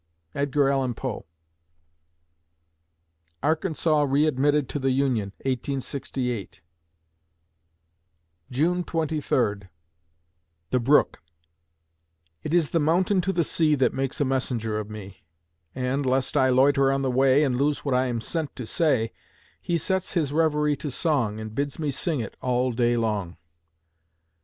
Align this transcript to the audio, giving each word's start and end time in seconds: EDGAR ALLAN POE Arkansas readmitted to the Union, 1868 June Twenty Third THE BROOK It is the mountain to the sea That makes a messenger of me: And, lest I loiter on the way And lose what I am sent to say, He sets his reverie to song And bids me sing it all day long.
EDGAR 0.33 0.71
ALLAN 0.71 0.95
POE 0.95 1.23
Arkansas 3.43 4.01
readmitted 4.01 4.67
to 4.69 4.79
the 4.79 4.89
Union, 4.89 5.27
1868 5.45 6.59
June 8.49 8.83
Twenty 8.83 9.21
Third 9.21 9.69
THE 10.71 10.79
BROOK 10.79 11.21
It 12.41 12.51
is 12.51 12.71
the 12.71 12.79
mountain 12.79 13.21
to 13.21 13.31
the 13.31 13.43
sea 13.43 13.75
That 13.75 13.93
makes 13.93 14.19
a 14.19 14.25
messenger 14.25 14.79
of 14.79 14.89
me: 14.89 15.17
And, 15.75 16.03
lest 16.03 16.35
I 16.35 16.49
loiter 16.49 16.91
on 16.91 17.03
the 17.03 17.11
way 17.11 17.43
And 17.43 17.55
lose 17.59 17.85
what 17.85 17.93
I 17.93 18.07
am 18.07 18.21
sent 18.21 18.55
to 18.55 18.65
say, 18.65 19.13
He 19.61 19.77
sets 19.77 20.13
his 20.13 20.33
reverie 20.33 20.77
to 20.77 20.89
song 20.89 21.39
And 21.39 21.53
bids 21.53 21.77
me 21.77 21.91
sing 21.91 22.21
it 22.21 22.35
all 22.41 22.71
day 22.71 22.97
long. 22.97 23.37